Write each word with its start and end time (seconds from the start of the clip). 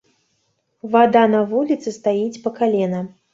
Вада 0.95 1.21
на 1.33 1.41
вуліцы 1.51 1.93
стаіць 1.99 2.41
па 2.47 2.55
калена. 2.57 3.05